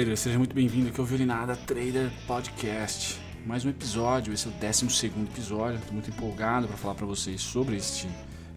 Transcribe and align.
trader, 0.00 0.16
seja 0.16 0.38
muito 0.38 0.54
bem-vindo 0.54 0.88
aqui 0.88 0.98
ao 0.98 1.04
Violinada 1.04 1.54
Trader 1.54 2.10
Podcast. 2.26 3.20
Mais 3.44 3.66
um 3.66 3.68
episódio, 3.68 4.32
esse 4.32 4.46
é 4.46 4.50
o 4.50 4.54
12 4.54 5.06
episódio. 5.06 5.78
Estou 5.78 5.92
muito 5.92 6.08
empolgado 6.08 6.66
para 6.66 6.76
falar 6.78 6.94
para 6.94 7.04
vocês 7.04 7.42
sobre 7.42 7.76
este 7.76 8.08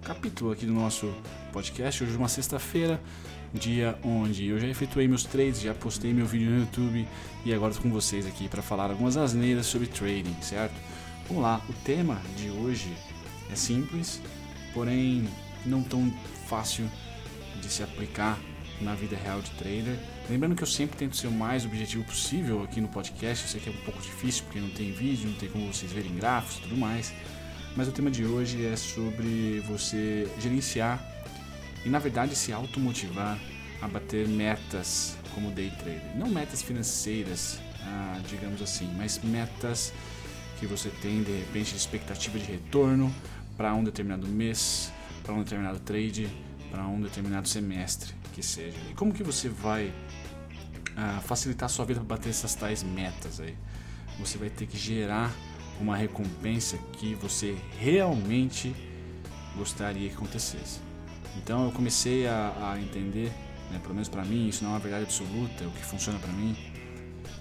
capítulo 0.04 0.54
aqui 0.54 0.66
do 0.66 0.72
nosso 0.72 1.14
podcast. 1.52 2.02
Hoje 2.02 2.14
é 2.14 2.18
uma 2.18 2.30
sexta-feira, 2.30 3.02
dia 3.54 4.00
onde 4.06 4.48
eu 4.48 4.58
já 4.58 4.68
efetuei 4.68 5.06
meus 5.06 5.26
trades, 5.26 5.60
já 5.60 5.74
postei 5.74 6.14
meu 6.14 6.26
vídeo 6.26 6.50
no 6.50 6.60
YouTube 6.62 7.06
e 7.44 7.54
agora 7.54 7.74
estou 7.74 7.92
com 7.92 7.94
vocês 7.94 8.26
aqui 8.26 8.48
para 8.48 8.62
falar 8.62 8.90
algumas 8.90 9.18
asneiras 9.18 9.66
sobre 9.66 9.88
trading, 9.88 10.36
certo? 10.42 10.76
Vamos 11.28 11.44
lá, 11.44 11.62
o 11.68 11.74
tema 11.84 12.22
de 12.38 12.50
hoje 12.52 12.94
é 13.52 13.56
simples, 13.56 14.22
porém 14.74 15.28
não 15.66 15.84
tão 15.84 16.10
fácil 16.48 16.90
de 17.60 17.68
se 17.68 17.84
aplicar 17.84 18.40
na 18.82 18.96
vida 18.96 19.16
real 19.16 19.42
de 19.42 19.50
trader. 19.52 19.98
Lembrando 20.30 20.56
que 20.56 20.64
eu 20.64 20.68
sempre 20.68 20.98
tento 20.98 21.16
ser 21.16 21.28
o 21.28 21.32
mais 21.32 21.66
objetivo 21.66 22.04
possível 22.04 22.64
aqui 22.64 22.82
no 22.82 22.88
podcast. 22.88 23.44
Eu 23.44 23.50
sei 23.50 23.62
que 23.62 23.70
é 23.70 23.72
um 23.72 23.86
pouco 23.86 24.02
difícil 24.02 24.44
porque 24.46 24.60
não 24.60 24.70
tem 24.70 24.92
vídeo, 24.92 25.30
não 25.30 25.38
tem 25.38 25.50
como 25.50 25.72
vocês 25.72 25.92
verem 25.92 26.16
gráficos 26.16 26.58
e 26.58 26.62
tudo 26.62 26.78
mais. 26.78 27.14
Mas 27.76 27.88
o 27.88 27.92
tema 27.92 28.12
de 28.12 28.26
hoje 28.26 28.66
é 28.66 28.76
sobre 28.76 29.62
você 29.68 30.28
gerenciar 30.40 31.04
e, 31.84 31.90
na 31.90 32.00
verdade, 32.00 32.36
se 32.36 32.54
automotivar 32.54 33.38
a 33.82 33.88
bater 33.88 34.28
metas 34.28 35.18
como 35.34 35.52
day 35.52 35.72
trader. 35.72 36.16
Não 36.16 36.30
metas 36.30 36.62
financeiras, 36.62 37.60
ah, 37.82 38.20
digamos 38.30 38.62
assim, 38.62 38.90
mas 38.96 39.20
metas 39.24 39.92
que 40.60 40.68
você 40.68 40.90
tem 41.02 41.24
de 41.24 41.32
repente 41.32 41.72
de 41.72 41.78
expectativa 41.78 42.38
de 42.38 42.46
retorno 42.46 43.14
para 43.58 43.74
um 43.74 43.84
determinado 43.84 44.28
mês, 44.28 44.92
para 45.24 45.34
um 45.34 45.40
determinado 45.40 45.80
trade, 45.80 46.30
para 46.72 46.88
um 46.88 47.02
determinado 47.02 47.48
semestre 47.48 48.23
que 48.34 48.44
seja. 48.44 48.78
E 48.90 48.94
como 48.94 49.14
que 49.14 49.24
você 49.24 49.48
vai 49.48 49.88
uh, 49.88 51.22
facilitar 51.22 51.68
a 51.68 51.70
sua 51.70 51.86
vida 51.86 52.00
para 52.00 52.18
bater 52.18 52.30
essas 52.30 52.56
tais 52.56 52.84
metas 52.84 53.40
aí? 53.40 53.56
Você 54.20 54.38
vai 54.38 54.50
ter 54.50 54.66
que 54.66 54.78
gerar 54.78 55.32
uma 55.80 55.96
recompensa 55.96 56.78
que 56.94 57.16
você 57.16 57.56
realmente 57.80 58.76
gostaria 59.56 60.10
que 60.10 60.16
acontecesse. 60.16 60.80
Então 61.38 61.66
eu 61.66 61.72
comecei 61.72 62.28
a, 62.28 62.74
a 62.74 62.80
entender, 62.80 63.32
né, 63.72 63.80
pelo 63.82 63.94
menos 63.94 64.10
para 64.10 64.24
mim, 64.24 64.48
isso 64.48 64.64
não 64.64 64.72
é 64.72 64.74
uma 64.74 64.80
verdade 64.80 65.04
absoluta, 65.04 65.64
é 65.64 65.68
o 65.68 65.72
que 65.72 65.84
funciona 65.84 66.20
para 66.20 66.32
mim, 66.32 66.56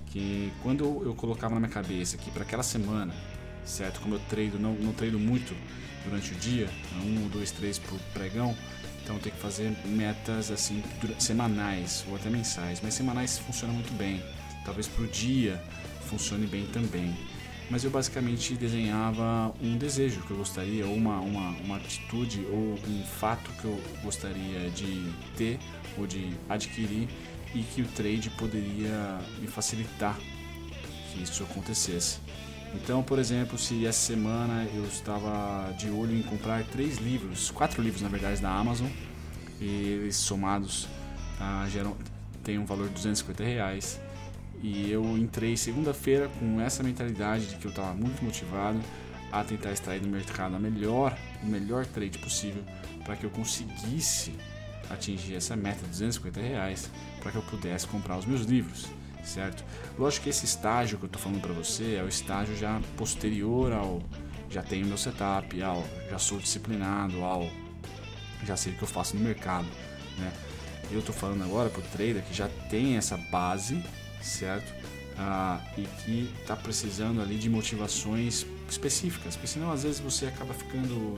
que 0.06 0.52
quando 0.62 1.02
eu 1.04 1.14
colocava 1.14 1.54
na 1.54 1.60
minha 1.60 1.72
cabeça 1.72 2.16
que 2.16 2.30
para 2.30 2.42
aquela 2.42 2.62
semana, 2.62 3.14
certo, 3.64 4.00
como 4.00 4.14
eu 4.14 4.20
treino, 4.28 4.58
não, 4.58 4.74
não 4.74 4.92
treino 4.92 5.18
muito 5.18 5.54
durante 6.04 6.32
o 6.32 6.34
dia, 6.36 6.68
um, 7.02 7.28
dois, 7.28 7.50
três 7.50 7.78
por 7.78 7.98
pregão, 8.14 8.56
então 9.02 9.18
tem 9.18 9.32
que 9.32 9.38
fazer 9.38 9.76
metas 9.84 10.50
assim 10.50 10.82
semanais 11.18 12.04
ou 12.08 12.16
até 12.16 12.30
mensais, 12.30 12.80
mas 12.82 12.94
semanais 12.94 13.38
funciona 13.38 13.72
muito 13.72 13.92
bem. 13.96 14.22
Talvez 14.64 14.86
para 14.86 15.04
o 15.04 15.08
dia 15.08 15.62
funcione 16.06 16.46
bem 16.46 16.66
também. 16.66 17.16
Mas 17.70 17.84
eu 17.84 17.90
basicamente 17.90 18.54
desenhava 18.54 19.52
um 19.62 19.78
desejo 19.78 20.20
que 20.22 20.30
eu 20.30 20.36
gostaria, 20.36 20.86
ou 20.86 20.94
uma, 20.94 21.20
uma, 21.20 21.50
uma 21.60 21.76
atitude, 21.76 22.44
ou 22.50 22.74
um 22.74 23.04
fato 23.18 23.50
que 23.52 23.64
eu 23.64 23.80
gostaria 24.02 24.70
de 24.70 25.10
ter 25.36 25.58
ou 25.96 26.06
de 26.06 26.34
adquirir 26.48 27.08
e 27.54 27.62
que 27.62 27.82
o 27.82 27.86
trade 27.88 28.30
poderia 28.30 29.18
me 29.40 29.46
facilitar 29.46 30.18
que 31.12 31.22
isso 31.22 31.42
acontecesse. 31.42 32.18
Então, 32.74 33.02
por 33.02 33.18
exemplo, 33.18 33.58
se 33.58 33.86
essa 33.86 34.00
semana 34.00 34.66
eu 34.74 34.84
estava 34.84 35.72
de 35.72 35.90
olho 35.90 36.16
em 36.16 36.22
comprar 36.22 36.64
três 36.64 36.98
livros, 36.98 37.50
quatro 37.50 37.82
livros 37.82 38.02
na 38.02 38.08
verdade 38.08 38.40
da 38.40 38.50
Amazon, 38.50 38.88
e 39.60 39.66
eles 39.66 40.16
somados 40.16 40.88
tá, 41.38 41.68
geram, 41.68 41.96
tem 42.42 42.58
um 42.58 42.64
valor 42.64 42.88
de 42.88 42.94
250 42.94 43.44
reais. 43.44 44.00
E 44.62 44.90
eu 44.90 45.18
entrei 45.18 45.56
segunda-feira 45.56 46.30
com 46.38 46.60
essa 46.60 46.82
mentalidade 46.82 47.46
de 47.46 47.56
que 47.56 47.66
eu 47.66 47.70
estava 47.70 47.92
muito 47.94 48.24
motivado 48.24 48.80
a 49.30 49.42
tentar 49.42 49.72
extrair 49.72 50.00
do 50.00 50.08
mercado 50.08 50.56
a 50.56 50.58
melhor, 50.58 51.16
o 51.42 51.46
melhor 51.46 51.84
trade 51.86 52.18
possível 52.18 52.62
para 53.04 53.16
que 53.16 53.24
eu 53.24 53.30
conseguisse 53.30 54.32
atingir 54.90 55.34
essa 55.34 55.56
meta 55.56 55.80
de 55.82 55.88
250 55.88 56.40
reais 56.40 56.90
para 57.20 57.32
que 57.32 57.38
eu 57.38 57.42
pudesse 57.42 57.86
comprar 57.86 58.18
os 58.18 58.26
meus 58.26 58.42
livros 58.42 58.86
certo? 59.22 59.64
Lógico 59.98 60.24
que 60.24 60.30
esse 60.30 60.44
estágio 60.44 60.98
que 60.98 61.04
eu 61.04 61.06
estou 61.06 61.20
falando 61.20 61.40
para 61.40 61.52
você 61.52 61.96
é 61.96 62.02
o 62.02 62.08
estágio 62.08 62.56
já 62.56 62.80
posterior 62.96 63.72
ao 63.72 64.02
já 64.50 64.62
tenho 64.62 64.86
meu 64.86 64.98
setup, 64.98 65.62
ao 65.62 65.84
já 66.10 66.18
sou 66.18 66.38
disciplinado, 66.38 67.22
ao 67.22 67.48
já 68.44 68.56
sei 68.56 68.72
o 68.72 68.76
que 68.76 68.82
eu 68.82 68.88
faço 68.88 69.16
no 69.16 69.22
mercado, 69.22 69.66
né? 70.18 70.32
Eu 70.90 70.98
estou 70.98 71.14
falando 71.14 71.42
agora 71.42 71.70
para 71.70 71.80
o 71.80 71.84
trader 71.84 72.22
que 72.22 72.34
já 72.34 72.48
tem 72.68 72.96
essa 72.96 73.16
base, 73.16 73.82
certo? 74.20 74.74
Ah, 75.16 75.58
e 75.78 75.82
que 75.82 76.34
está 76.40 76.54
precisando 76.54 77.22
ali 77.22 77.38
de 77.38 77.48
motivações 77.48 78.44
específicas, 78.68 79.36
porque 79.36 79.46
senão 79.46 79.72
às 79.72 79.84
vezes 79.84 80.00
você 80.00 80.26
acaba 80.26 80.52
ficando 80.52 81.16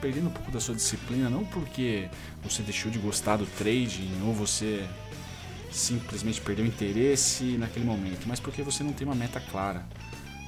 perdendo 0.00 0.28
um 0.28 0.32
pouco 0.32 0.50
da 0.50 0.58
sua 0.58 0.74
disciplina, 0.74 1.28
não 1.28 1.44
porque 1.44 2.08
você 2.42 2.62
deixou 2.62 2.90
de 2.90 2.98
gostar 2.98 3.36
do 3.36 3.44
trading 3.44 4.10
ou 4.24 4.32
você 4.32 4.86
simplesmente 5.70 6.40
perdeu 6.40 6.66
interesse 6.66 7.56
naquele 7.56 7.84
momento, 7.84 8.26
mas 8.26 8.40
porque 8.40 8.62
você 8.62 8.82
não 8.82 8.92
tem 8.92 9.06
uma 9.06 9.14
meta 9.14 9.40
clara. 9.40 9.86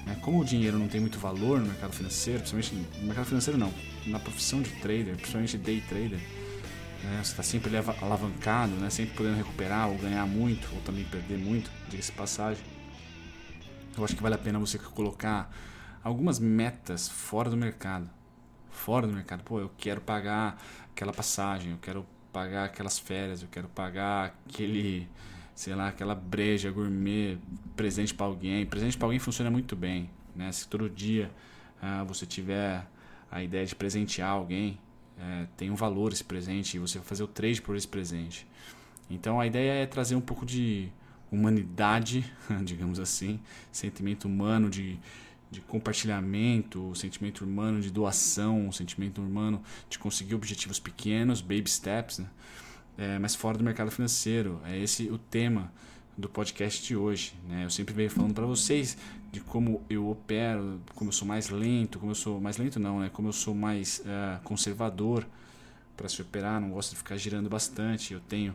Né? 0.04 0.16
Como 0.20 0.40
o 0.40 0.44
dinheiro 0.44 0.78
não 0.78 0.88
tem 0.88 1.00
muito 1.00 1.18
valor 1.18 1.60
no 1.60 1.66
mercado 1.66 1.92
financeiro, 1.92 2.40
principalmente 2.40 2.98
no 3.00 3.06
mercado 3.06 3.26
financeiro 3.26 3.58
não, 3.58 3.72
na 4.06 4.18
profissão 4.18 4.60
de 4.60 4.70
trader, 4.80 5.14
principalmente 5.14 5.56
day 5.58 5.80
trader, 5.80 6.18
né? 6.18 7.20
você 7.22 7.30
está 7.30 7.42
sempre 7.42 7.72
alavancado, 7.76 8.72
né? 8.74 8.90
sempre 8.90 9.14
podendo 9.14 9.36
recuperar 9.36 9.88
ou 9.88 9.96
ganhar 9.96 10.26
muito, 10.26 10.68
ou 10.74 10.80
também 10.82 11.04
perder 11.04 11.38
muito, 11.38 11.70
diga-se 11.88 12.12
passagem. 12.12 12.64
Eu 13.96 14.04
acho 14.04 14.16
que 14.16 14.22
vale 14.22 14.34
a 14.34 14.38
pena 14.38 14.58
você 14.58 14.78
colocar 14.78 15.50
algumas 16.02 16.38
metas 16.38 17.08
fora 17.08 17.50
do 17.50 17.56
mercado. 17.56 18.08
Fora 18.70 19.06
do 19.06 19.12
mercado. 19.12 19.42
Pô, 19.44 19.60
eu 19.60 19.70
quero 19.76 20.00
pagar 20.00 20.60
aquela 20.90 21.12
passagem, 21.12 21.72
eu 21.72 21.78
quero 21.78 22.06
pagar 22.32 22.64
aquelas 22.64 22.98
férias, 22.98 23.42
eu 23.42 23.48
quero 23.48 23.68
pagar 23.68 24.34
aquele, 24.48 25.08
sei 25.54 25.74
lá, 25.74 25.88
aquela 25.88 26.14
breja 26.14 26.70
gourmet, 26.70 27.38
presente 27.76 28.14
para 28.14 28.26
alguém. 28.26 28.64
Presente 28.64 28.96
para 28.96 29.06
alguém 29.06 29.18
funciona 29.18 29.50
muito 29.50 29.76
bem, 29.76 30.10
né? 30.34 30.50
Se 30.50 30.66
todo 30.66 30.88
dia 30.88 31.30
ah, 31.80 32.02
você 32.04 32.24
tiver 32.24 32.86
a 33.30 33.42
ideia 33.42 33.66
de 33.66 33.74
presentear 33.74 34.30
alguém, 34.30 34.78
é, 35.18 35.46
tem 35.56 35.70
um 35.70 35.74
valor 35.74 36.12
esse 36.12 36.24
presente 36.24 36.76
e 36.76 36.80
você 36.80 36.98
vai 36.98 37.06
fazer 37.06 37.22
o 37.22 37.26
trade 37.28 37.60
por 37.60 37.76
esse 37.76 37.88
presente. 37.88 38.46
Então 39.10 39.40
a 39.40 39.46
ideia 39.46 39.82
é 39.82 39.86
trazer 39.86 40.14
um 40.14 40.20
pouco 40.20 40.46
de 40.46 40.90
humanidade, 41.30 42.30
digamos 42.64 42.98
assim, 42.98 43.40
sentimento 43.70 44.26
humano 44.26 44.68
de 44.68 44.98
de 45.52 45.60
compartilhamento, 45.60 46.88
o 46.88 46.96
sentimento 46.96 47.44
humano 47.44 47.80
de 47.80 47.90
doação, 47.90 48.68
o 48.68 48.72
sentimento 48.72 49.20
humano 49.20 49.62
de 49.88 49.98
conseguir 49.98 50.34
objetivos 50.34 50.80
pequenos, 50.80 51.42
baby 51.42 51.68
steps, 51.68 52.18
né? 52.18 52.26
É, 52.96 53.18
mas 53.18 53.34
fora 53.34 53.58
do 53.58 53.64
mercado 53.64 53.90
financeiro. 53.90 54.60
É 54.64 54.78
esse 54.78 55.08
o 55.10 55.18
tema 55.18 55.70
do 56.16 56.28
podcast 56.28 56.82
de 56.82 56.96
hoje. 56.96 57.34
Né? 57.48 57.64
Eu 57.64 57.70
sempre 57.70 57.94
venho 57.94 58.10
falando 58.10 58.34
para 58.34 58.46
vocês 58.46 58.96
de 59.30 59.40
como 59.40 59.82
eu 59.88 60.08
opero, 60.08 60.80
como 60.94 61.08
eu 61.08 61.12
sou 61.12 61.28
mais 61.28 61.48
lento, 61.48 61.98
como 61.98 62.12
eu 62.12 62.16
sou 62.16 62.40
mais 62.40 62.56
lento 62.56 62.78
não, 62.78 63.00
né? 63.00 63.10
Como 63.10 63.28
eu 63.28 63.32
sou 63.32 63.54
mais 63.54 64.00
uh, 64.00 64.42
conservador 64.42 65.26
para 65.96 66.08
se 66.08 66.20
operar, 66.20 66.60
não 66.60 66.70
gosto 66.70 66.90
de 66.90 66.96
ficar 66.96 67.16
girando 67.16 67.48
bastante. 67.48 68.12
Eu 68.14 68.20
tenho 68.20 68.54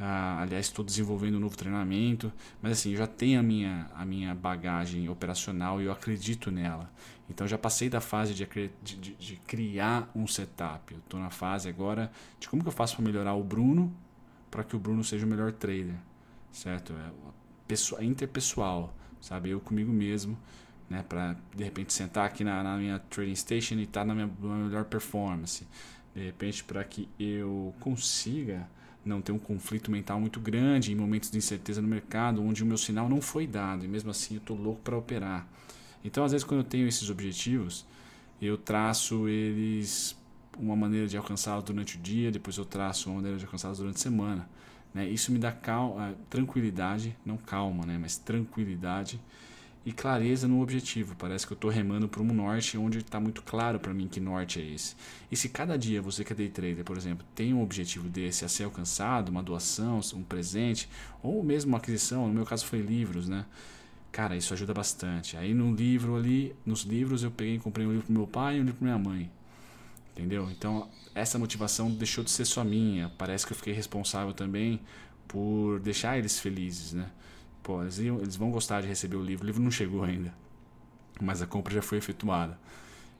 ah, 0.00 0.40
aliás, 0.40 0.66
estou 0.66 0.84
desenvolvendo 0.84 1.36
um 1.36 1.40
novo 1.40 1.56
treinamento, 1.56 2.32
mas 2.60 2.72
assim, 2.72 2.96
já 2.96 3.06
tenho 3.06 3.38
a 3.38 3.42
minha, 3.42 3.88
a 3.94 4.04
minha 4.04 4.34
bagagem 4.34 5.08
operacional 5.08 5.80
e 5.80 5.84
eu 5.84 5.92
acredito 5.92 6.50
nela. 6.50 6.90
Então 7.30 7.46
já 7.46 7.56
passei 7.56 7.88
da 7.88 8.00
fase 8.00 8.34
de, 8.34 8.46
de, 8.82 9.14
de 9.14 9.36
criar 9.46 10.10
um 10.14 10.26
setup. 10.26 10.94
Estou 10.94 11.20
na 11.20 11.30
fase 11.30 11.68
agora 11.68 12.10
de 12.40 12.48
como 12.48 12.62
que 12.62 12.68
eu 12.68 12.72
faço 12.72 12.96
para 12.96 13.04
melhorar 13.04 13.34
o 13.34 13.42
Bruno 13.42 13.94
para 14.50 14.62
que 14.62 14.76
o 14.76 14.78
Bruno 14.78 15.02
seja 15.02 15.26
o 15.26 15.28
melhor 15.28 15.50
trader, 15.50 15.96
certo? 16.52 16.92
É 16.92 17.10
pessoa, 17.66 18.04
interpessoal, 18.04 18.94
sabe? 19.20 19.50
Eu 19.50 19.60
comigo 19.60 19.92
mesmo, 19.92 20.38
né? 20.88 21.04
Para 21.08 21.36
de 21.56 21.64
repente 21.64 21.92
sentar 21.92 22.26
aqui 22.26 22.44
na, 22.44 22.62
na 22.62 22.76
minha 22.76 23.00
trading 23.00 23.34
station 23.34 23.74
e 23.74 23.82
estar 23.82 24.02
tá 24.02 24.06
na 24.06 24.14
minha, 24.14 24.26
na 24.26 24.54
minha 24.54 24.66
melhor 24.66 24.84
performance. 24.84 25.66
De 26.14 26.24
repente 26.24 26.62
para 26.62 26.84
que 26.84 27.08
eu 27.18 27.74
consiga 27.80 28.68
não 29.04 29.20
ter 29.20 29.32
um 29.32 29.38
conflito 29.38 29.90
mental 29.90 30.20
muito 30.20 30.40
grande 30.40 30.92
em 30.92 30.94
momentos 30.94 31.30
de 31.30 31.38
incerteza 31.38 31.82
no 31.82 31.88
mercado, 31.88 32.42
onde 32.42 32.62
o 32.62 32.66
meu 32.66 32.78
sinal 32.78 33.08
não 33.08 33.20
foi 33.20 33.46
dado 33.46 33.84
e 33.84 33.88
mesmo 33.88 34.10
assim 34.10 34.34
eu 34.34 34.38
estou 34.38 34.56
louco 34.56 34.80
para 34.82 34.96
operar. 34.96 35.46
Então, 36.04 36.24
às 36.24 36.32
vezes, 36.32 36.44
quando 36.44 36.60
eu 36.60 36.64
tenho 36.64 36.86
esses 36.86 37.08
objetivos, 37.08 37.86
eu 38.40 38.58
traço 38.58 39.28
eles 39.28 40.16
uma 40.58 40.76
maneira 40.76 41.06
de 41.06 41.16
alcançá-los 41.16 41.64
durante 41.64 41.96
o 41.96 42.00
dia, 42.00 42.30
depois 42.30 42.56
eu 42.56 42.64
traço 42.64 43.08
uma 43.08 43.16
maneira 43.16 43.38
de 43.38 43.44
alcançá-los 43.44 43.78
durante 43.78 43.96
a 43.96 44.00
semana. 44.00 44.48
Né? 44.92 45.08
Isso 45.08 45.32
me 45.32 45.38
dá 45.38 45.50
calma, 45.50 46.14
tranquilidade, 46.30 47.16
não 47.24 47.36
calma, 47.36 47.84
né? 47.84 47.98
mas 48.00 48.16
tranquilidade 48.16 49.20
e 49.84 49.92
clareza 49.92 50.48
no 50.48 50.62
objetivo. 50.62 51.14
Parece 51.16 51.46
que 51.46 51.52
eu 51.52 51.56
estou 51.56 51.70
remando 51.70 52.08
para 52.08 52.22
um 52.22 52.26
norte 52.26 52.78
onde 52.78 52.98
está 52.98 53.20
muito 53.20 53.42
claro 53.42 53.78
para 53.78 53.92
mim 53.92 54.08
que 54.08 54.18
norte 54.18 54.60
é 54.60 54.64
esse. 54.64 54.96
E 55.30 55.36
se 55.36 55.48
cada 55.48 55.76
dia 55.76 56.00
você 56.00 56.24
que 56.24 56.32
é 56.32 56.36
day 56.36 56.48
trader, 56.48 56.84
por 56.84 56.96
exemplo, 56.96 57.26
tem 57.34 57.52
um 57.52 57.62
objetivo 57.62 58.08
desse 58.08 58.44
a 58.44 58.48
ser 58.48 58.64
alcançado, 58.64 59.28
uma 59.28 59.42
doação, 59.42 60.00
um 60.14 60.22
presente, 60.22 60.88
ou 61.22 61.42
mesmo 61.44 61.70
uma 61.70 61.78
aquisição, 61.78 62.26
no 62.26 62.34
meu 62.34 62.46
caso 62.46 62.64
foi 62.64 62.80
livros, 62.80 63.28
né? 63.28 63.44
Cara, 64.10 64.36
isso 64.36 64.54
ajuda 64.54 64.72
bastante. 64.72 65.36
Aí 65.36 65.52
no 65.52 65.74
livro 65.74 66.16
ali, 66.16 66.54
nos 66.64 66.82
livros 66.82 67.22
eu 67.22 67.30
peguei 67.30 67.56
e 67.56 67.58
comprei 67.58 67.86
um 67.86 67.90
livro 67.90 68.06
para 68.06 68.14
meu 68.14 68.26
pai 68.26 68.56
e 68.56 68.60
um 68.60 68.64
livro 68.64 68.78
para 68.78 68.84
minha 68.86 68.98
mãe. 68.98 69.30
Entendeu? 70.12 70.48
Então, 70.50 70.88
essa 71.12 71.38
motivação 71.38 71.90
deixou 71.90 72.22
de 72.22 72.30
ser 72.30 72.44
só 72.44 72.62
minha. 72.62 73.10
Parece 73.18 73.44
que 73.44 73.52
eu 73.52 73.56
fiquei 73.56 73.72
responsável 73.72 74.32
também 74.32 74.80
por 75.26 75.80
deixar 75.80 76.16
eles 76.16 76.38
felizes, 76.38 76.92
né? 76.92 77.10
Pô, 77.64 77.80
eles, 77.80 77.98
iam, 77.98 78.20
eles 78.20 78.36
vão 78.36 78.50
gostar 78.50 78.82
de 78.82 78.86
receber 78.86 79.16
o 79.16 79.22
livro. 79.22 79.42
O 79.42 79.46
livro 79.46 79.62
não 79.62 79.70
chegou 79.70 80.04
ainda, 80.04 80.32
mas 81.20 81.40
a 81.40 81.46
compra 81.46 81.74
já 81.74 81.80
foi 81.80 81.96
efetuada. 81.96 82.60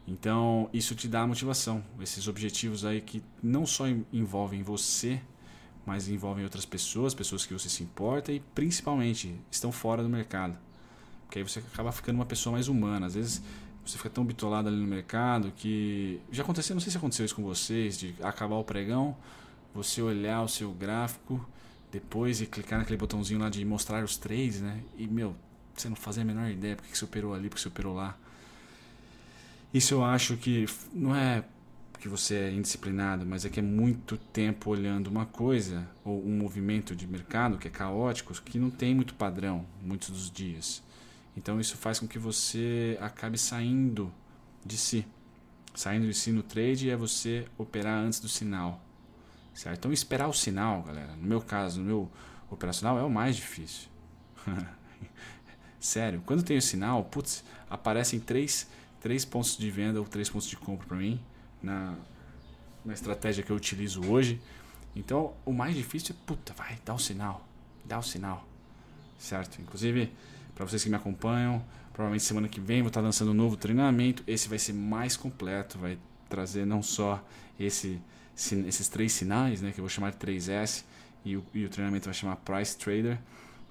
Então, 0.06 0.68
isso 0.70 0.94
te 0.94 1.08
dá 1.08 1.26
motivação. 1.26 1.82
Esses 1.98 2.28
objetivos 2.28 2.84
aí 2.84 3.00
que 3.00 3.22
não 3.42 3.64
só 3.64 3.86
envolvem 4.12 4.62
você, 4.62 5.18
mas 5.86 6.08
envolvem 6.08 6.44
outras 6.44 6.66
pessoas, 6.66 7.14
pessoas 7.14 7.46
que 7.46 7.54
você 7.54 7.70
se 7.70 7.82
importa 7.82 8.32
e 8.32 8.40
principalmente 8.54 9.34
estão 9.50 9.72
fora 9.72 10.02
do 10.02 10.10
mercado. 10.10 10.58
Porque 11.22 11.38
aí 11.38 11.42
você 11.42 11.60
acaba 11.60 11.90
ficando 11.90 12.16
uma 12.16 12.26
pessoa 12.26 12.52
mais 12.52 12.68
humana. 12.68 13.06
Às 13.06 13.14
vezes 13.14 13.42
você 13.82 13.96
fica 13.96 14.10
tão 14.10 14.26
bitolado 14.26 14.68
ali 14.68 14.76
no 14.76 14.86
mercado 14.86 15.54
que. 15.56 16.20
Já 16.30 16.42
aconteceu, 16.42 16.74
não 16.74 16.82
sei 16.82 16.92
se 16.92 16.98
aconteceu 16.98 17.24
isso 17.24 17.34
com 17.34 17.42
vocês, 17.42 17.98
de 17.98 18.14
acabar 18.22 18.56
o 18.56 18.64
pregão, 18.64 19.16
você 19.72 20.02
olhar 20.02 20.42
o 20.42 20.48
seu 20.48 20.70
gráfico 20.70 21.42
depois 21.94 22.40
e 22.40 22.46
clicar 22.46 22.80
naquele 22.80 22.96
botãozinho 22.96 23.38
lá 23.38 23.48
de 23.48 23.64
mostrar 23.64 24.02
os 24.02 24.16
trades, 24.16 24.60
né? 24.60 24.82
E, 24.98 25.06
meu, 25.06 25.36
você 25.74 25.88
não 25.88 25.94
fazia 25.94 26.22
a 26.22 26.26
menor 26.26 26.50
ideia 26.50 26.74
porque 26.74 26.90
que 26.90 26.98
você 26.98 27.04
operou 27.04 27.32
ali, 27.32 27.48
porque 27.48 27.62
você 27.62 27.68
operou 27.68 27.94
lá. 27.94 28.18
Isso 29.72 29.94
eu 29.94 30.04
acho 30.04 30.36
que 30.36 30.66
não 30.92 31.14
é 31.14 31.44
que 32.00 32.08
você 32.08 32.34
é 32.34 32.52
indisciplinado, 32.52 33.24
mas 33.24 33.44
é 33.44 33.48
que 33.48 33.60
é 33.60 33.62
muito 33.62 34.16
tempo 34.16 34.70
olhando 34.70 35.06
uma 35.06 35.24
coisa 35.24 35.88
ou 36.04 36.22
um 36.22 36.36
movimento 36.36 36.94
de 36.94 37.06
mercado 37.06 37.58
que 37.58 37.68
é 37.68 37.70
caótico, 37.70 38.34
que 38.42 38.58
não 38.58 38.70
tem 38.70 38.94
muito 38.94 39.14
padrão 39.14 39.64
muitos 39.80 40.10
dos 40.10 40.30
dias. 40.30 40.82
Então 41.36 41.60
isso 41.60 41.76
faz 41.76 42.00
com 42.00 42.08
que 42.08 42.18
você 42.18 42.98
acabe 43.00 43.38
saindo 43.38 44.12
de 44.66 44.76
si. 44.76 45.06
Saindo 45.74 46.06
de 46.06 46.14
si 46.14 46.30
no 46.30 46.42
trade 46.42 46.90
é 46.90 46.96
você 46.96 47.46
operar 47.56 47.98
antes 47.98 48.20
do 48.20 48.28
sinal. 48.28 48.83
Certo? 49.54 49.78
Então 49.78 49.92
esperar 49.92 50.28
o 50.28 50.32
sinal, 50.32 50.82
galera, 50.82 51.14
no 51.14 51.26
meu 51.26 51.40
caso, 51.40 51.80
no 51.80 51.86
meu 51.86 52.10
operacional, 52.50 52.98
é 52.98 53.02
o 53.02 53.10
mais 53.10 53.36
difícil. 53.36 53.88
Sério, 55.78 56.22
quando 56.26 56.42
tem 56.42 56.56
o 56.58 56.62
sinal, 56.62 57.04
putz, 57.04 57.44
aparecem 57.70 58.18
três, 58.18 58.68
três 59.00 59.24
pontos 59.24 59.56
de 59.56 59.70
venda 59.70 60.00
ou 60.00 60.06
três 60.06 60.28
pontos 60.28 60.48
de 60.48 60.56
compra 60.56 60.86
para 60.86 60.96
mim 60.96 61.20
na, 61.62 61.94
na 62.84 62.92
estratégia 62.92 63.44
que 63.44 63.50
eu 63.50 63.56
utilizo 63.56 64.04
hoje. 64.10 64.40
Então, 64.96 65.34
o 65.44 65.52
mais 65.52 65.74
difícil 65.74 66.14
é, 66.14 66.26
puta, 66.26 66.52
vai, 66.54 66.78
dá 66.84 66.94
o 66.94 66.98
sinal, 66.98 67.46
dá 67.84 67.98
o 67.98 68.02
sinal, 68.02 68.46
certo? 69.18 69.60
Inclusive, 69.60 70.12
para 70.54 70.64
vocês 70.64 70.82
que 70.82 70.90
me 70.90 70.96
acompanham, 70.96 71.64
provavelmente 71.92 72.24
semana 72.24 72.48
que 72.48 72.60
vem 72.60 72.82
vou 72.82 72.88
estar 72.88 73.00
lançando 73.00 73.30
um 73.30 73.34
novo 73.34 73.56
treinamento. 73.56 74.22
Esse 74.26 74.48
vai 74.48 74.58
ser 74.58 74.72
mais 74.72 75.16
completo, 75.16 75.78
vai 75.78 75.98
trazer 76.28 76.64
não 76.64 76.82
só 76.82 77.24
esse 77.58 78.00
esses 78.36 78.88
três 78.88 79.12
sinais, 79.12 79.62
né, 79.62 79.72
que 79.72 79.80
eu 79.80 79.82
vou 79.82 79.88
chamar 79.88 80.10
de 80.10 80.18
3S, 80.18 80.84
e 81.24 81.36
o, 81.36 81.44
e 81.54 81.64
o 81.64 81.68
treinamento 81.68 82.04
vai 82.04 82.14
chamar 82.14 82.36
Price 82.36 82.76
Trader, 82.76 83.18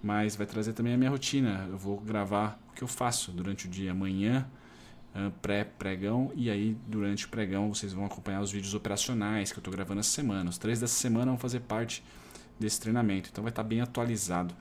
mas 0.01 0.35
vai 0.35 0.47
trazer 0.47 0.73
também 0.73 0.93
a 0.93 0.97
minha 0.97 1.09
rotina. 1.09 1.67
Eu 1.69 1.77
vou 1.77 1.99
gravar 1.99 2.59
o 2.69 2.73
que 2.73 2.83
eu 2.83 2.87
faço 2.87 3.31
durante 3.31 3.67
o 3.67 3.69
dia, 3.69 3.91
amanhã, 3.91 4.47
pré-pregão, 5.41 6.31
e 6.35 6.49
aí 6.49 6.75
durante 6.87 7.25
o 7.25 7.29
pregão 7.29 7.73
vocês 7.73 7.93
vão 7.93 8.05
acompanhar 8.05 8.41
os 8.41 8.51
vídeos 8.51 8.73
operacionais 8.73 9.51
que 9.51 9.57
eu 9.57 9.61
estou 9.61 9.71
gravando 9.71 9.99
essa 9.99 10.09
semana. 10.09 10.49
Os 10.49 10.57
três 10.57 10.79
dessa 10.79 10.95
semana 10.95 11.27
vão 11.27 11.37
fazer 11.37 11.59
parte 11.61 12.03
desse 12.59 12.79
treinamento, 12.81 13.29
então 13.31 13.43
vai 13.43 13.51
estar 13.51 13.63
bem 13.63 13.81
atualizado. 13.81 14.55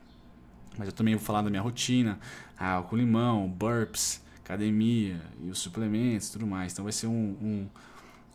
Mas 0.77 0.89
eu 0.89 0.93
também 0.93 1.15
vou 1.15 1.25
falar 1.25 1.43
da 1.43 1.51
minha 1.51 1.63
rotina, 1.63 2.19
álcool 2.59 2.97
limão, 2.97 3.49
burps, 3.49 4.23
academia 4.45 5.21
e 5.43 5.49
os 5.49 5.59
suplementos 5.59 6.31
tudo 6.31 6.47
mais. 6.47 6.73
Então 6.73 6.85
vai 6.85 6.93
ser 6.93 7.07
um, 7.07 7.37
um, 7.41 7.69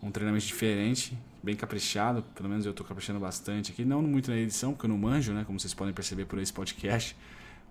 um 0.02 0.12
treinamento 0.12 0.46
diferente 0.46 1.18
bem 1.42 1.56
caprichado, 1.56 2.24
pelo 2.36 2.50
menos 2.50 2.66
eu 2.66 2.72
estou 2.72 2.86
caprichando 2.86 3.20
bastante 3.20 3.72
aqui, 3.72 3.86
não 3.86 4.02
muito 4.02 4.32
na 4.32 4.38
edição, 4.38 4.74
porque 4.74 4.86
eu 4.86 4.90
não 4.90 4.98
manjo, 4.98 5.34
né, 5.34 5.44
como 5.46 5.60
vocês 5.60 5.74
podem 5.74 5.94
perceber 5.94 6.26
por 6.26 6.40
esse 6.40 6.52
podcast, 6.52 7.16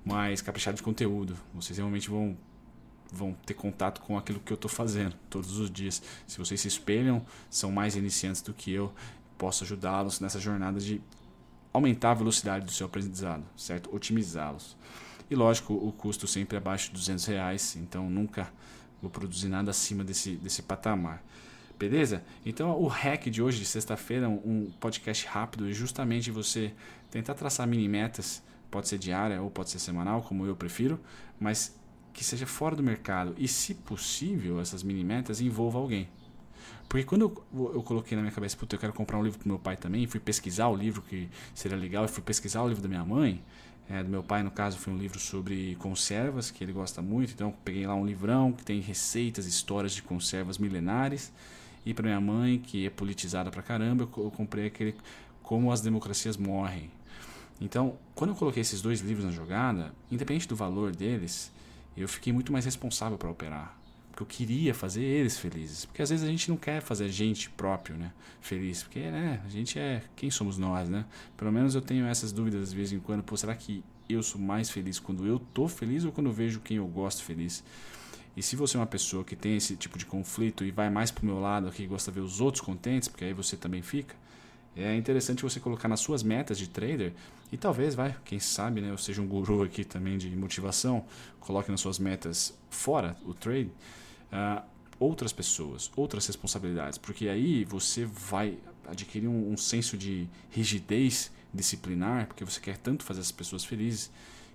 mas 0.04 0.40
caprichado 0.40 0.76
de 0.76 0.82
conteúdo. 0.82 1.36
Vocês 1.54 1.78
realmente 1.78 2.08
vão 2.08 2.36
vão 3.12 3.32
ter 3.46 3.54
contato 3.54 4.00
com 4.00 4.18
aquilo 4.18 4.40
que 4.40 4.52
eu 4.52 4.56
estou 4.56 4.68
fazendo 4.68 5.14
todos 5.30 5.58
os 5.58 5.70
dias. 5.70 6.02
Se 6.26 6.38
vocês 6.38 6.60
se 6.60 6.66
espelham, 6.66 7.24
são 7.48 7.70
mais 7.70 7.94
iniciantes 7.94 8.42
do 8.42 8.52
que 8.52 8.72
eu, 8.72 8.92
posso 9.38 9.64
ajudá-los 9.64 10.18
nessa 10.20 10.40
jornada 10.40 10.80
de 10.80 11.00
aumentar 11.72 12.12
a 12.12 12.14
velocidade 12.14 12.64
do 12.64 12.72
seu 12.72 12.86
aprendizado, 12.86 13.44
certo? 13.56 13.94
Otimizá-los. 13.94 14.76
E 15.30 15.34
lógico, 15.34 15.74
o 15.74 15.92
custo 15.92 16.26
sempre 16.26 16.56
abaixo 16.56 16.88
de 16.88 16.94
200 16.94 17.24
reais, 17.26 17.76
então 17.76 18.08
nunca 18.08 18.50
vou 19.00 19.10
produzir 19.10 19.48
nada 19.48 19.70
acima 19.70 20.02
desse, 20.02 20.36
desse 20.36 20.62
patamar. 20.62 21.22
Beleza? 21.78 22.24
Então 22.44 22.70
o 22.80 22.86
hack 22.86 23.26
de 23.28 23.42
hoje, 23.42 23.58
de 23.58 23.66
sexta-feira, 23.66 24.28
um 24.28 24.70
podcast 24.80 25.26
rápido, 25.26 25.68
é 25.68 25.72
justamente 25.72 26.30
você 26.30 26.72
tentar 27.10 27.34
traçar 27.34 27.66
mini 27.66 27.88
metas, 27.88 28.42
pode 28.70 28.88
ser 28.88 28.98
diária 28.98 29.40
ou 29.42 29.50
pode 29.50 29.70
ser 29.70 29.78
semanal, 29.78 30.22
como 30.22 30.46
eu 30.46 30.56
prefiro, 30.56 30.98
mas 31.38 31.78
que 32.14 32.24
seja 32.24 32.46
fora 32.46 32.74
do 32.74 32.82
mercado 32.82 33.34
e, 33.36 33.46
se 33.46 33.74
possível, 33.74 34.58
essas 34.58 34.82
mini 34.82 35.04
metas 35.04 35.40
envolvam 35.40 35.82
alguém. 35.82 36.08
Porque 36.88 37.04
quando 37.04 37.22
eu, 37.52 37.72
eu 37.74 37.82
coloquei 37.82 38.16
na 38.16 38.22
minha 38.22 38.32
cabeça, 38.32 38.56
puta, 38.56 38.74
eu 38.74 38.80
quero 38.80 38.92
comprar 38.92 39.18
um 39.18 39.22
livro 39.22 39.38
pro 39.38 39.48
meu 39.48 39.58
pai 39.58 39.76
também, 39.76 40.06
fui 40.06 40.18
pesquisar 40.18 40.68
o 40.68 40.74
livro 40.74 41.02
que 41.02 41.28
seria 41.54 41.76
legal, 41.76 42.08
fui 42.08 42.22
pesquisar 42.22 42.62
o 42.62 42.68
livro 42.68 42.82
da 42.82 42.88
minha 42.88 43.04
mãe, 43.04 43.42
é, 43.88 44.02
do 44.02 44.08
meu 44.08 44.22
pai, 44.22 44.42
no 44.42 44.50
caso, 44.50 44.78
foi 44.78 44.92
um 44.92 44.96
livro 44.96 45.18
sobre 45.18 45.76
conservas, 45.76 46.50
que 46.50 46.64
ele 46.64 46.72
gosta 46.72 47.02
muito, 47.02 47.32
então 47.32 47.54
peguei 47.64 47.86
lá 47.86 47.94
um 47.94 48.04
livrão 48.04 48.52
que 48.52 48.64
tem 48.64 48.80
receitas, 48.80 49.46
histórias 49.46 49.92
de 49.92 50.02
conservas 50.02 50.58
milenares. 50.58 51.32
E 51.86 51.94
para 51.94 52.06
minha 52.06 52.20
mãe, 52.20 52.58
que 52.58 52.84
é 52.84 52.90
politizada 52.90 53.48
pra 53.48 53.62
caramba, 53.62 54.02
eu 54.16 54.30
comprei 54.32 54.66
aquele 54.66 54.96
Como 55.40 55.70
as 55.70 55.80
Democracias 55.80 56.36
Morrem. 56.36 56.90
Então, 57.60 57.96
quando 58.12 58.30
eu 58.30 58.36
coloquei 58.36 58.60
esses 58.60 58.82
dois 58.82 59.00
livros 59.00 59.24
na 59.24 59.30
jogada, 59.30 59.94
independente 60.10 60.48
do 60.48 60.56
valor 60.56 60.94
deles, 60.94 61.52
eu 61.96 62.08
fiquei 62.08 62.32
muito 62.32 62.52
mais 62.52 62.64
responsável 62.64 63.16
para 63.16 63.30
operar. 63.30 63.78
Porque 64.10 64.22
eu 64.22 64.26
queria 64.26 64.74
fazer 64.74 65.02
eles 65.02 65.38
felizes. 65.38 65.84
Porque 65.84 66.02
às 66.02 66.10
vezes 66.10 66.26
a 66.26 66.28
gente 66.28 66.48
não 66.48 66.56
quer 66.56 66.82
fazer 66.82 67.04
a 67.04 67.08
gente 67.08 67.50
próprio 67.50 67.96
né, 67.96 68.12
feliz. 68.40 68.82
Porque 68.82 68.98
né, 68.98 69.40
a 69.44 69.48
gente 69.48 69.78
é. 69.78 70.02
Quem 70.16 70.30
somos 70.30 70.58
nós, 70.58 70.88
né? 70.88 71.04
Pelo 71.36 71.52
menos 71.52 71.74
eu 71.74 71.80
tenho 71.80 72.04
essas 72.06 72.32
dúvidas 72.32 72.70
de 72.70 72.76
vez 72.76 72.92
em 72.92 72.98
quando. 72.98 73.22
Pô, 73.22 73.36
será 73.36 73.54
que 73.54 73.84
eu 74.08 74.22
sou 74.22 74.40
mais 74.40 74.70
feliz 74.70 74.98
quando 74.98 75.26
eu 75.26 75.38
tô 75.38 75.68
feliz 75.68 76.04
ou 76.04 76.12
quando 76.12 76.28
eu 76.28 76.32
vejo 76.32 76.60
quem 76.60 76.78
eu 76.78 76.86
gosto 76.86 77.22
feliz? 77.22 77.62
E 78.36 78.42
se 78.42 78.54
você 78.54 78.76
é 78.76 78.80
uma 78.80 78.86
pessoa 78.86 79.24
que 79.24 79.34
tem 79.34 79.56
esse 79.56 79.76
tipo 79.76 79.98
de 79.98 80.04
conflito 80.04 80.62
e 80.64 80.70
vai 80.70 80.90
mais 80.90 81.10
para 81.10 81.22
o 81.22 81.26
meu 81.26 81.40
lado 81.40 81.68
aqui, 81.68 81.86
gosta 81.86 82.10
de 82.12 82.20
ver 82.20 82.24
os 82.24 82.40
outros 82.40 82.62
contentes, 82.62 83.08
porque 83.08 83.24
aí 83.24 83.32
você 83.32 83.56
também 83.56 83.80
fica, 83.80 84.14
é 84.76 84.94
interessante 84.94 85.42
você 85.42 85.58
colocar 85.58 85.88
nas 85.88 86.00
suas 86.00 86.22
metas 86.22 86.58
de 86.58 86.68
trader 86.68 87.14
e 87.50 87.56
talvez, 87.56 87.94
vai, 87.94 88.14
quem 88.24 88.38
sabe, 88.38 88.82
né, 88.82 88.90
eu 88.90 88.98
seja 88.98 89.22
um 89.22 89.26
guru 89.26 89.62
aqui 89.62 89.84
também 89.84 90.18
de 90.18 90.28
motivação, 90.36 91.06
coloque 91.40 91.70
nas 91.70 91.80
suas 91.80 91.98
metas 91.98 92.54
fora 92.68 93.16
o 93.24 93.32
trade, 93.32 93.70
uh, 94.30 94.62
outras 95.00 95.32
pessoas, 95.32 95.90
outras 95.96 96.26
responsabilidades, 96.26 96.98
porque 96.98 97.28
aí 97.28 97.64
você 97.64 98.04
vai 98.04 98.58
adquirir 98.86 99.28
um, 99.28 99.52
um 99.52 99.56
senso 99.56 99.96
de 99.96 100.28
rigidez 100.50 101.32
disciplinar, 101.54 102.26
porque 102.26 102.44
você 102.44 102.60
quer 102.60 102.76
tanto 102.76 103.02
fazer 103.02 103.20
as 103.20 103.32
pessoas 103.32 103.64
felizes, 103.64 104.10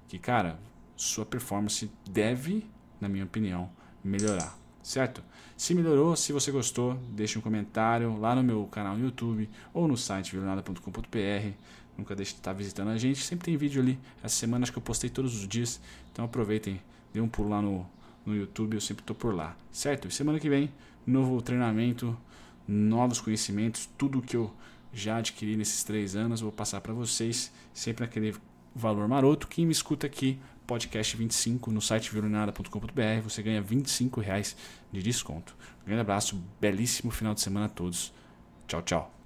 que, 0.08 0.20
cara, 0.20 0.60
sua 0.96 1.26
performance 1.26 1.90
deve 2.08 2.64
na 3.02 3.10
minha 3.10 3.26
opinião, 3.26 3.70
melhorar. 4.04 4.58
Certo? 4.84 5.22
Se 5.58 5.76
melhorou, 5.76 6.16
se 6.16 6.34
você 6.34 6.52
gostou, 6.52 6.96
deixe 7.10 7.38
um 7.38 7.42
comentário 7.42 8.20
lá 8.20 8.34
no 8.34 8.42
meu 8.42 8.66
canal 8.66 8.96
no 8.96 9.04
YouTube 9.06 9.50
ou 9.74 9.88
no 9.88 9.96
site 9.98 10.32
violonada.com.br. 10.32 11.52
Nunca 11.98 12.16
deixe 12.16 12.34
de 12.34 12.40
estar 12.40 12.54
visitando 12.54 12.90
a 12.90 12.98
gente. 12.98 13.24
Sempre 13.24 13.46
tem 13.46 13.58
vídeo 13.58 13.82
ali. 13.82 14.00
Essa 14.24 14.36
semana 14.38 14.64
acho 14.64 14.72
que 14.72 14.80
eu 14.80 14.82
postei 14.82 15.10
todos 15.10 15.36
os 15.36 15.48
dias. 15.48 15.80
Então 16.12 16.26
aproveitem, 16.26 16.82
dê 17.14 17.22
um 17.22 17.28
pulo 17.28 17.50
lá 17.50 17.62
no, 17.62 17.86
no 18.26 18.36
YouTube. 18.36 18.74
Eu 18.74 18.82
sempre 18.82 19.04
estou 19.04 19.16
por 19.16 19.36
lá. 19.36 19.56
Certo? 19.72 20.08
E 20.08 20.12
semana 20.12 20.40
que 20.40 20.50
vem, 20.50 20.72
novo 21.06 21.40
treinamento, 21.44 22.18
novos 22.68 23.22
conhecimentos. 23.22 23.88
Tudo 23.98 24.22
que 24.22 24.36
eu 24.36 24.52
já 24.92 25.18
adquiri 25.18 25.56
nesses 25.56 25.84
três 25.84 26.16
anos, 26.16 26.42
vou 26.42 26.52
passar 26.52 26.82
para 26.82 26.94
vocês. 26.94 27.52
Sempre 27.72 28.04
naquele 28.04 28.34
valor 28.76 29.08
maroto. 29.08 29.48
Quem 29.48 29.66
me 29.66 29.72
escuta 29.72 30.08
aqui 30.08 30.40
podcast 30.68 31.16
25 31.18 31.72
no 31.72 31.82
site 31.82 32.12
violonada.com.br. 32.12 33.22
Você 33.24 33.42
ganha 33.42 33.62
25 33.62 34.22
reais 34.22 34.56
de 34.92 35.02
desconto. 35.02 35.56
Um 35.82 35.86
grande 35.86 36.02
abraço, 36.02 36.42
belíssimo 36.60 37.12
final 37.12 37.34
de 37.34 37.42
semana 37.42 37.66
a 37.66 37.70
todos. 37.70 38.14
Tchau, 38.68 38.82
tchau. 38.82 39.21